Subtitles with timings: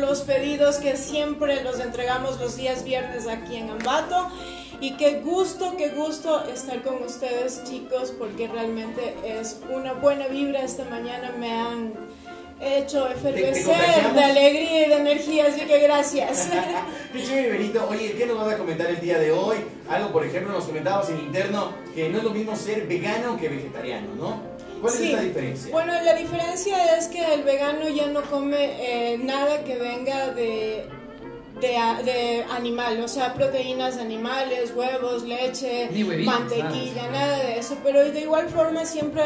[0.00, 4.28] los pedidos que siempre los entregamos los días viernes aquí en Ambato.
[4.80, 10.62] Y qué gusto, qué gusto estar con ustedes chicos, porque realmente es una buena vibra.
[10.62, 11.92] Esta mañana me han
[12.60, 16.48] hecho efervecer de alegría y de energía, así que gracias.
[17.12, 17.86] Benito.
[17.90, 19.58] Oye, ¿qué nos vas a comentar el día de hoy?
[19.88, 23.48] Algo, por ejemplo, nos comentabas en interno que no es lo mismo ser vegano que
[23.48, 24.40] vegetariano, ¿no?
[24.80, 25.72] ¿Cuál es la diferencia?
[25.72, 30.88] Bueno, la diferencia es que el vegano ya no come eh, nada que venga de
[31.60, 35.88] de, animal, o sea, proteínas animales, huevos, leche,
[36.24, 37.76] mantequilla, nada de eso.
[37.82, 39.22] Pero de igual forma, siempre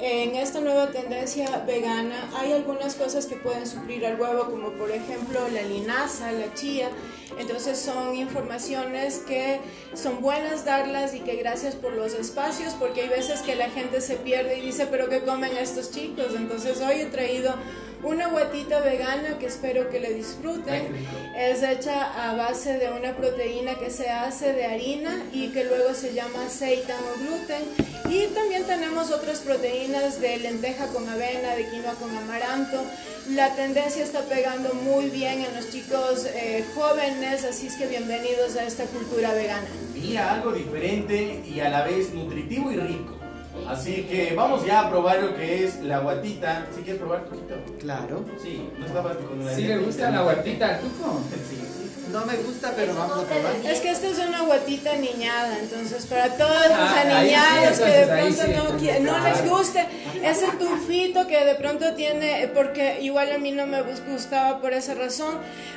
[0.00, 4.90] en esta nueva tendencia vegana hay algunas cosas que pueden suplir al huevo, como por
[4.90, 6.90] ejemplo la linaza, la chía.
[7.38, 9.60] Entonces son informaciones que
[9.94, 14.00] son buenas darlas y que gracias por los espacios, porque hay veces que la gente
[14.00, 16.34] se pierde y dice, pero ¿qué comen estos chicos?
[16.36, 17.54] Entonces hoy he traído
[18.02, 20.94] una guatita vegana que espero que le disfruten.
[21.36, 25.94] Es hecha a base de una proteína que se hace de harina y que luego
[25.94, 27.62] se llama seitan o gluten.
[28.08, 32.82] Y también tenemos otras proteínas de lenteja con avena, de quinoa con amaranto.
[33.30, 38.56] La tendencia está pegando muy bien en los chicos eh, jóvenes, así es que bienvenidos
[38.56, 39.66] a esta cultura vegana.
[39.92, 43.27] Mira, algo diferente y a la vez nutritivo y rico.
[43.66, 46.66] Así que vamos ya a probar lo que es la guatita.
[46.74, 47.54] ¿Sí quieres probar, poquito?
[47.80, 48.24] Claro.
[48.42, 51.20] Sí, no estaba con la ¿Sí le gusta la guatita al Tuco?
[51.48, 51.68] Sí.
[52.12, 53.54] No me gusta, pero vamos a probar.
[53.64, 58.06] Es que esta es una guatita niñada, entonces para todos los ah, aniñados que de
[58.06, 58.42] pronto
[59.00, 59.86] no, les guste,
[60.22, 64.72] es el tufito que de pronto tiene, porque igual a mí no me gustaba por
[64.72, 65.34] esa razón,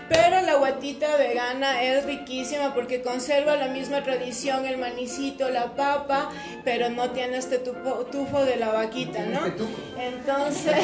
[0.07, 6.29] pero guatita vegana es riquísima porque conserva la misma tradición, el manicito, la papa,
[6.63, 9.43] pero no tiene este tufo, de la vaquita, ¿no?
[9.43, 9.63] Este
[9.97, 10.75] entonces,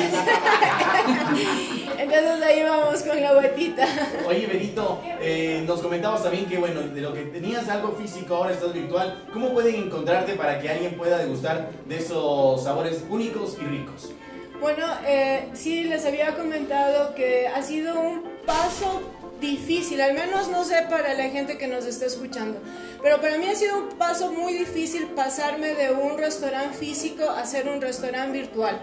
[1.99, 3.87] entonces ahí vamos con la guatita.
[4.27, 8.53] Oye, Benito, eh, nos comentabas también que, bueno, de lo que tenías algo físico, ahora
[8.53, 9.25] estás virtual.
[9.31, 14.11] ¿Cómo pueden encontrarte para que alguien pueda degustar de esos sabores únicos y ricos?
[14.59, 19.01] Bueno, eh, sí, les había comentado que ha sido un paso
[19.39, 22.59] difícil, al menos no sé para la gente que nos está escuchando,
[23.03, 27.45] pero para mí ha sido un paso muy difícil pasarme de un restaurante físico a
[27.45, 28.81] ser un restaurante virtual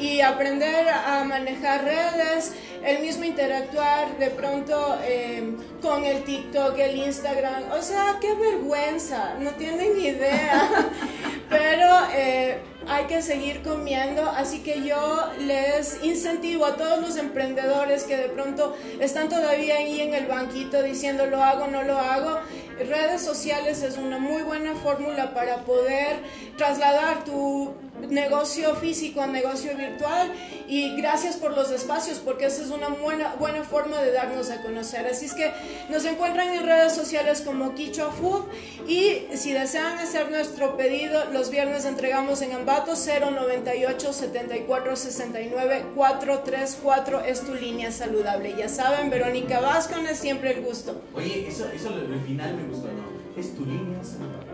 [0.00, 2.52] y aprender a manejar redes,
[2.84, 7.70] el mismo interactuar de pronto em, con el TikTok, el Instagram.
[7.70, 10.68] O sea, qué vergüenza, no tienen idea.
[11.48, 12.58] Pero eh,
[12.92, 18.28] hay que seguir comiendo, así que yo les incentivo a todos los emprendedores que de
[18.28, 22.38] pronto están todavía ahí en el banquito diciendo lo hago, no lo hago.
[22.78, 26.16] Redes sociales es una muy buena fórmula para poder
[26.56, 27.74] trasladar tu
[28.08, 30.32] negocio físico a negocio virtual
[30.68, 34.62] y gracias por los espacios porque esa es una buena, buena forma de darnos a
[34.62, 35.06] conocer.
[35.06, 35.52] Así es que
[35.90, 38.44] nos encuentran en redes sociales como Kicho Food
[38.88, 47.20] y si desean hacer nuestro pedido, los viernes entregamos en Ambato 098 74 69 434
[47.20, 48.54] es tu línea saludable.
[48.56, 51.00] Ya saben, Verónica Vázquez siempre el gusto.
[51.14, 53.40] Oye, eso, eso al final me gustó, ¿no?
[53.40, 54.51] Es tu línea saludable.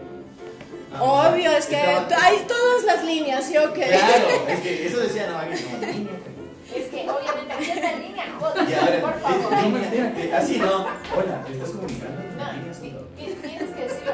[0.96, 3.86] Obvio, es que hay todas las líneas, ¿sí o qué?
[3.86, 6.12] Claro, es que eso decía no, aquí no, línea.
[6.74, 9.54] Es que obviamente aquí está en línea, joder, por favor.
[10.34, 10.86] así no.
[11.16, 12.20] Hola, ¿te estás comunicando?
[12.36, 12.50] No,
[13.16, 13.36] tienes
[13.70, 14.10] que decir,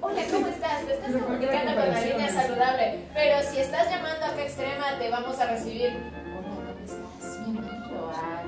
[0.00, 0.84] hola, ¿cómo estás?
[0.86, 2.98] Te estás comunicando con la línea saludable.
[3.14, 5.92] Pero si estás llamando a Fe Extrema, te vamos a recibir.
[5.92, 7.44] Hola, ¿cómo estás?
[7.44, 8.42] Bienvenido a.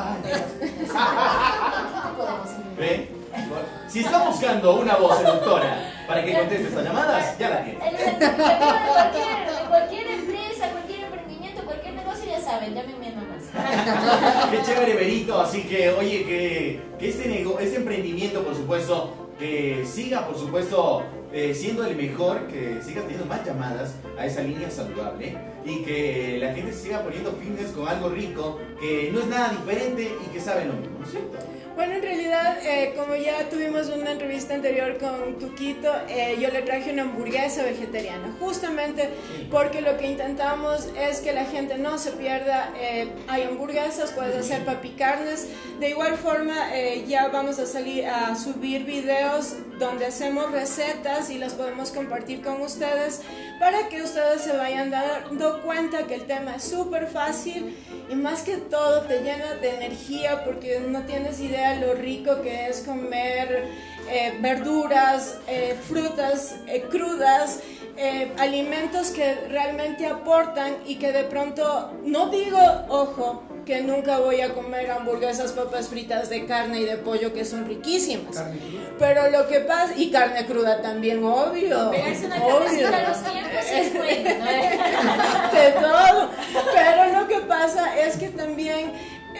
[0.00, 0.16] Ah,
[2.78, 3.07] ¿Ve?
[3.88, 7.78] Si está buscando una voz seductora para que conteste estas llamadas, ya la tiene.
[7.78, 13.44] de cualquier, empresa, cualquier emprendimiento, cualquier negocio, ya saben, llámenme nomás.
[14.50, 15.40] Qué chévere, Berito.
[15.40, 21.54] Así que, oye, que, que este, este emprendimiento, por supuesto, que siga, por supuesto, eh,
[21.54, 26.52] siendo el mejor, que siga teniendo más llamadas a esa línea saludable y que la
[26.52, 30.66] gente siga poniendo fitness con algo rico, que no es nada diferente y que sabe
[30.66, 31.38] lo mismo, ¿no es cierto?
[31.78, 36.62] Bueno, en realidad, eh, como ya tuvimos una entrevista anterior con Tuquito, eh, yo le
[36.62, 39.10] traje una hamburguesa vegetariana, justamente
[39.48, 42.72] porque lo que intentamos es que la gente no se pierda.
[42.80, 45.46] Eh, hay hamburguesas, puedes hacer papicarnes.
[45.78, 46.56] De igual forma,
[47.06, 52.60] ya vamos a salir a subir videos donde hacemos recetas y las podemos compartir con
[52.60, 53.22] ustedes
[53.58, 57.76] para que ustedes se vayan dando cuenta que el tema es súper fácil
[58.10, 62.68] y más que todo te llena de energía porque no tienes idea lo rico que
[62.68, 63.68] es comer
[64.10, 67.60] eh, verduras, eh, frutas eh, crudas,
[68.38, 74.54] alimentos que realmente aportan y que de pronto, no digo, ojo, que nunca voy a
[74.54, 78.34] comer hamburguesas, papas fritas de carne y de pollo que son riquísimas.
[78.34, 78.90] Carne cruda.
[78.98, 81.90] Pero lo que pasa, y carne cruda también, obvio.
[81.90, 82.60] Pegarse una obvio.
[82.60, 85.58] carnecita a los tiempos es bueno, ¿no?
[85.58, 86.30] de todo.
[86.72, 88.90] Pero lo que pasa es que también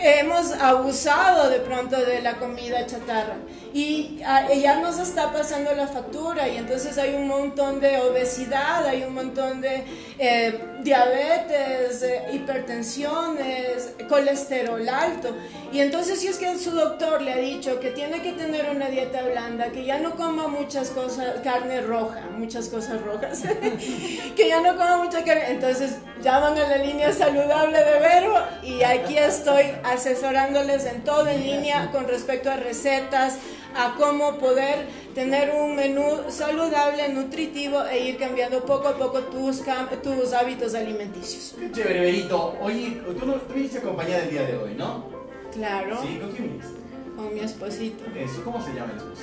[0.00, 3.36] hemos abusado de pronto de la comida chatarra
[3.72, 8.86] y ah, ya nos está pasando la factura y entonces hay un montón de obesidad,
[8.86, 9.84] hay un montón de
[10.18, 15.34] eh, diabetes, eh, hipertensiones, colesterol alto.
[15.70, 18.86] Y entonces si es que su doctor le ha dicho que tiene que tener una
[18.86, 23.42] dieta blanda, que ya no coma muchas cosas, carne roja, muchas cosas rojas,
[24.36, 28.82] que ya no coma mucha carne, entonces llaman a la línea saludable de Vero y
[28.82, 33.38] aquí estoy asesorándoles en todo en línea con respecto a recetas,
[33.76, 39.62] a cómo poder tener un menú saludable, nutritivo e ir cambiando poco a poco tus,
[40.02, 41.54] tus hábitos alimenticios.
[41.58, 42.56] Qué chévere, Berito.
[42.60, 45.04] Oye, tú, no, tú viniste acompañada el día de hoy, ¿no?
[45.52, 46.78] Claro, Sí, ¿con quién viniste?
[47.16, 48.04] con mi esposito.
[48.16, 49.22] Eso, ¿cómo se llama el esposo?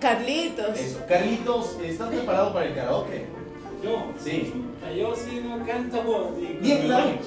[0.00, 0.78] Carlitos.
[0.78, 1.00] Eso.
[1.08, 3.26] Carlitos, ¿estás preparado para el karaoke?
[3.82, 4.52] Yo, Sí.
[4.96, 7.18] yo sí no canto ni Ni en la ducha.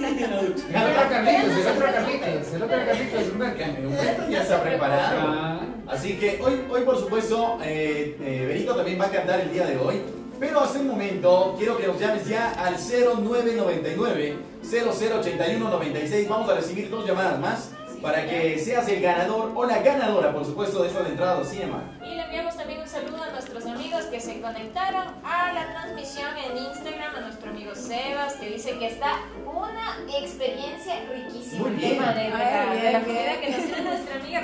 [0.00, 0.64] Ni en la ducha.
[0.68, 3.28] El otro Carlitos, el otro Carlitos, el otro Carlitos es.
[3.32, 5.18] Humberto ya está preparado.
[5.20, 9.52] Ah, Así que hoy, hoy por supuesto, eh, eh, Berito también va a cantar el
[9.52, 10.00] día de hoy.
[10.38, 16.28] Pero hace un momento quiero que nos llames ya al 0999 008196.
[16.28, 17.70] Vamos a recibir dos llamadas más
[18.02, 21.82] para que seas el ganador o la ganadora, por supuesto, de esta de entrada cinema.
[22.04, 26.30] Y le enviamos también un saludo a nuestros amigos que se conectaron a la transmisión
[26.38, 31.62] en Instagram, a nuestro amigo Sebas, que dice que está una experiencia riquísima.
[31.62, 31.98] Muy el bien.
[31.98, 34.42] tema de, de la, de comida que nos tiene nuestra amiga.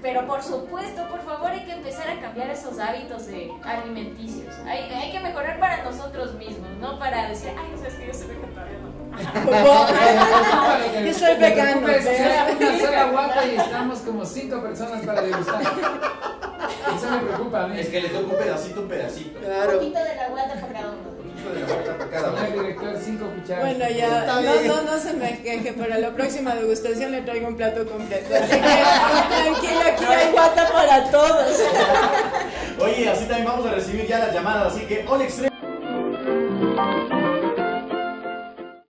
[0.00, 4.54] Pero por supuesto, por favor, hay que empezar a cambiar esos hábitos eh, alimenticios.
[4.64, 8.14] Hay, hay que mejorar para nosotros mismos, no para decir, ay, no sabes que yo
[8.14, 8.88] soy vegetariano.
[11.04, 11.86] Yo soy vegano.
[13.46, 15.62] Y estamos como cinco personas para degustar.
[15.62, 17.78] Eso me preocupa a mí.
[17.80, 19.38] Es que le toca un pedacito, un pedacito.
[19.38, 19.72] Un Claro.
[19.78, 21.08] poquito de la guata para cada uno.
[21.08, 22.62] Un poquito de la vaca para cada uno.
[22.62, 23.64] director, cinco cucharas.
[23.64, 27.56] Bueno, ya, no, no, no se me queje, para la próxima degustación le traigo un
[27.56, 28.34] plato completo.
[28.34, 31.60] Así que tranquilo, aquí hay guata para todos.
[32.80, 34.74] Oye, así también vamos a recibir ya las llamadas.
[34.74, 35.47] Así que, hola extremo.